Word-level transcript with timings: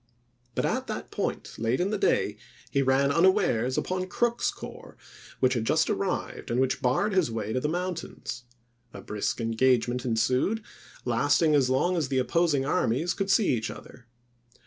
But 0.55 0.65
at 0.65 0.87
that 0.87 1.11
point, 1.11 1.59
late 1.59 1.79
in 1.79 1.91
the 1.91 1.97
day, 1.99 2.37
he 2.71 2.81
ran 2.81 3.11
unawares 3.11 3.77
upon 3.77 4.07
Crook's 4.07 4.49
corps, 4.49 4.97
which 5.39 5.53
had 5.53 5.63
just 5.63 5.91
arrived, 5.91 6.49
and 6.49 6.59
which 6.59 6.81
barred 6.81 7.13
his 7.13 7.29
way 7.29 7.53
to 7.53 7.59
the 7.59 7.69
mountains. 7.69 8.45
A 8.95 9.01
brisk 9.01 9.39
engagement 9.39 10.03
en 10.03 10.15
sued, 10.15 10.63
lasting 11.05 11.53
as 11.53 11.69
long 11.69 11.95
as 11.97 12.07
the 12.07 12.17
opposing 12.17 12.65
armies 12.65 13.13
could 13.13 13.29
see 13.29 13.49
each 13.49 13.69
other. 13.69 14.07